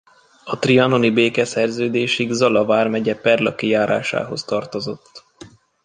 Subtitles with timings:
[0.45, 5.25] A trianoni békeszerződésig Zala vármegye Perlaki járásához tartozott.